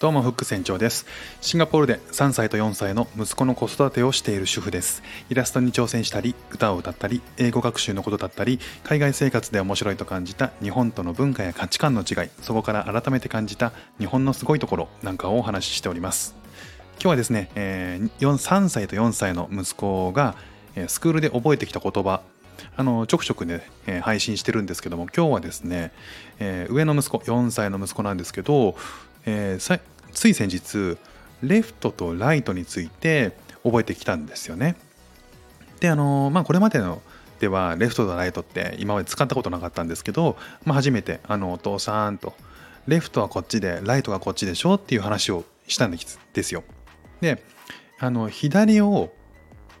[0.00, 1.04] どうもフック船長です。
[1.42, 5.02] シンガポールで3歳と4歳の息子の子育てをしている主婦です。
[5.28, 16.34] イラストに挑戦したり歌を歌ったり英語学習のことだったり海外生活で面白いと感じた日本との文化や価値観の違いそこから改めて感じた日本のすごいところなんかをお話ししております。
[16.94, 20.34] 今日はですね、えー、3歳と4歳の息子が
[20.86, 22.22] スクールで覚えてきた言葉
[22.76, 25.92] あのちょくちょくね、えー、配信してるんですけども今日はですね、
[26.38, 28.76] えー、上の息子4歳の息子なんですけど
[29.26, 29.80] えー、
[30.12, 30.98] つい先日
[31.42, 34.76] レフトとライトについて覚えてきたんですよね。
[35.80, 37.02] であのまあこれまでの
[37.38, 42.34] ではレフトとライトって今まで使ったことなかったんですけど、まあ、初めてあのお父さんと
[42.86, 44.74] レフトはこっちでライトがこっちでしょ？
[44.74, 46.64] っていう話をしたんですよ。
[47.22, 47.42] で
[47.98, 49.12] あの左を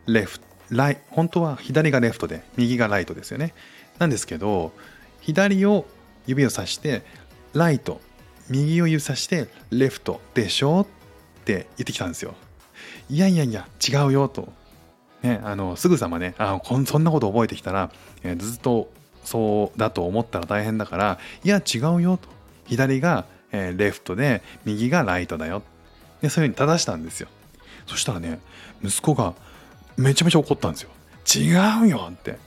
[0.06, 3.52] レフライ本当は左がレフトで右がライトですよね。
[3.98, 4.72] なんですけど
[5.20, 5.86] 左を
[6.26, 7.02] 指をさして
[7.52, 8.00] ライト
[8.50, 10.86] 右を指さしてレフトでしょっ
[11.44, 12.34] て言ってきたんですよ。
[13.08, 14.52] いやいやいや違うよと。
[15.22, 17.90] ね、あのすぐさまねあこんそんなこと覚えてきたら、
[18.22, 18.90] えー、ずっと
[19.22, 22.28] そうだと思ったら大変だからいや違うよと。
[22.66, 25.62] 左が、えー、レフトで右がライトだよ。
[26.20, 27.28] でそういうふうに正したんですよ。
[27.86, 28.40] そしたらね
[28.82, 29.34] 息子が
[29.96, 30.90] めちゃめちゃ怒ったんですよ。
[31.32, 32.38] 違うよって。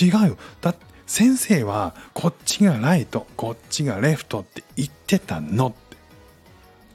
[0.00, 0.36] 違うよ。
[0.60, 5.96] だって先生はこっちがライトこっちがレフトって言ってたのって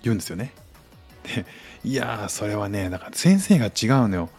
[0.03, 0.53] 言うんですよね。
[1.23, 1.45] で
[1.83, 4.29] いやそれはねだから先生が違うのよ。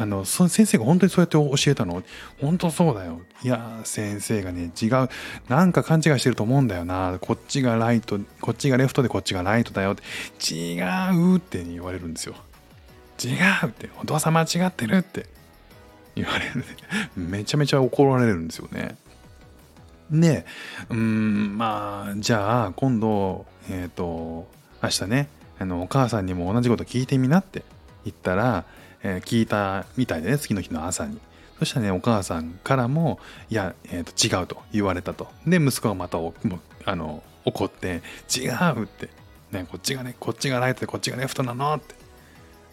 [0.00, 2.02] あのその先生が本当にそうやって教えたの？
[2.40, 3.20] 本当そうだよ。
[3.42, 5.08] いや先生がね違う
[5.48, 12.36] なんか勘違いしてると思うんだよなこっちがライトこっちがレフトでこっちがライトだよって違うって言われるんですよ。
[13.22, 15.26] 違うってお父さん間違ってるって
[16.22, 16.64] 言われる。
[17.16, 18.96] めちゃめちゃ怒られるんですよね。
[20.10, 20.46] で
[20.88, 24.48] うんまあじゃあ今度えっ、ー、と
[24.82, 27.62] 明日ねあのお母さんにも同じこと聞いてみなって
[28.04, 28.64] 言ったら、
[29.02, 31.20] えー、聞いたみたいでね次の日の朝に。
[31.58, 33.18] そしたらねお母さんからも
[33.50, 35.28] いや、えーと、違うと言われたと。
[35.46, 36.18] で息子がまた
[36.84, 38.02] あの怒って
[38.34, 39.08] 違うって。
[39.50, 41.94] ねこっちがねこっちがライトでこっちがレフトなのって。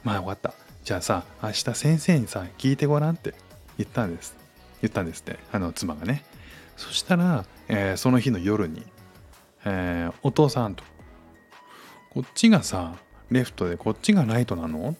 [0.03, 0.53] まあ終わった。
[0.85, 3.33] じゃあさ明日先生にさ聞いてごらんって
[3.79, 4.37] 言ったんです。
[4.83, 6.23] 言ったんですってあの妻がね。
[6.77, 8.85] そしたら、えー、その日の夜に、
[9.65, 10.83] えー、お父さんと
[12.11, 12.97] こっちがさ
[13.31, 14.89] レフトでこっちがライトなの？
[14.91, 14.95] っ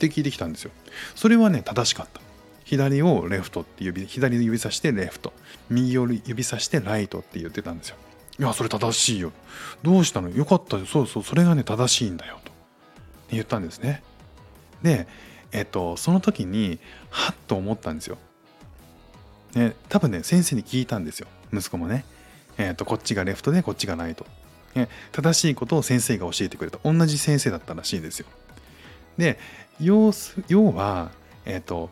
[0.00, 0.72] て聞いてきたんですよ。
[1.14, 2.20] それはね正しかった。
[2.64, 5.32] 左をレフトって指左の指さしてレフト。
[5.70, 7.96] 右を指さしてライトって言ってたんですよ。
[8.40, 9.30] いやそれ正しいよ。
[9.84, 10.28] どうしたの？
[10.30, 10.86] よかったよ。
[10.86, 12.40] そうそうそれがね正しいんだよ。
[12.44, 12.50] と
[13.30, 14.02] 言ったんですね。
[14.82, 15.06] で、
[15.52, 16.78] えっと、その時に
[17.10, 18.18] はっと思ったんですよ。
[19.54, 21.26] ね、多分ね先生に聞いたんですよ。
[21.52, 22.04] 息子もね、
[22.56, 24.26] えっとこっちがレフトでこっちがライト、
[24.74, 26.78] ね、正しいことを先生が教えてくれた。
[26.84, 28.26] 同じ先生だったらしいですよ。
[29.18, 29.38] で
[29.78, 30.12] 要
[30.48, 31.10] 要は、
[31.44, 31.90] えっと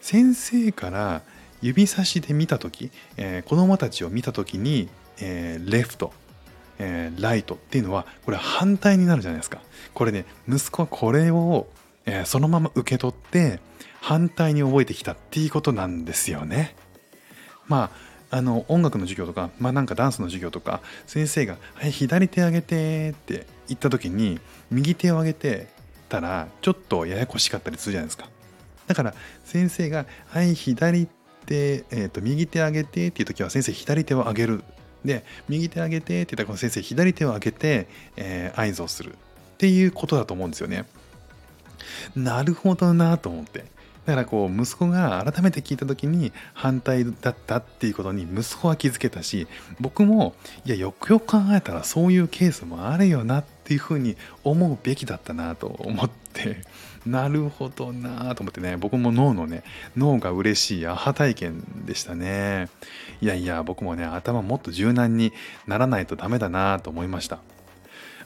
[0.00, 1.22] 先生から
[1.62, 4.88] 指差しで見た時、えー、子供たちを見た時に、
[5.18, 6.12] えー、レフト、
[6.78, 9.60] えー、ライトっていうのはこれ反対になるじゃないですか。
[9.94, 11.66] これね息子はこれを
[12.08, 13.60] えー、そのまま受け取って
[14.00, 16.74] 反対に覚えてきたっていうことなんですよね。
[17.66, 17.90] ま
[18.30, 24.38] ああの音楽の授業とか、まあ、なんかダンスの授業とか先生が「はい左手上げて」って言った時に
[24.70, 25.68] 右手を上げて
[26.08, 28.28] たらちょっとややこしかったりするじゃないですか。
[28.86, 29.14] だから
[29.44, 31.06] 先生が「はい左
[31.46, 34.64] 手、えーと、右手上げて」っていう時は先生左手を上げる。
[35.04, 37.86] で右手上げてって言ったらこの先生左手を上げて、
[38.16, 40.86] えー、合図をするっていうことだと思うんですよね。
[42.16, 43.64] なるほどなと思って。
[44.08, 49.46] だからこう息子が改めて聞いた時に反対だったっていうことに息子は気づけたし
[49.80, 56.62] 僕もいやよくよく考えたらそういうケースもあるよなっていうふうに思うべきだったなと思って。
[57.04, 58.76] なるほどなと思ってね。
[58.78, 59.62] 僕も脳のね
[59.96, 62.68] 脳が嬉しいアハ体験でしたね。
[63.20, 65.32] いやいや僕もね頭もっと柔軟に
[65.66, 67.40] ならないとダメだなと思いました。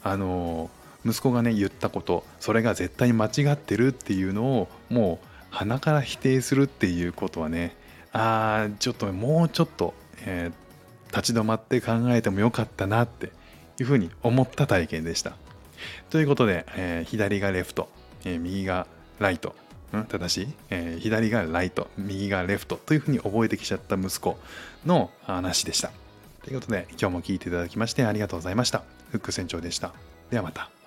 [0.05, 7.77] あのー息子がね言ったことそれが絶対に間違ってるっていうのをもう鼻から否定するっていうことはね
[8.13, 9.95] あーちょっともうちょっと、
[10.25, 13.33] えー、立ち止まって考えてもよかったなって
[13.79, 15.33] いうふうに思った体験でした。
[16.11, 17.89] ということで、えー、左がレフト、
[18.25, 18.87] えー、右が
[19.19, 19.55] ライト、
[19.93, 24.39] うん、正しい、えー、左がライト右がレフトというふうに覚えてきちゃった息子
[24.87, 25.91] の話でした。
[26.45, 28.83] ということで今日も聴いていただきましてありがとうございました。
[29.11, 29.93] フック船長でした。
[30.31, 30.82] ではまた。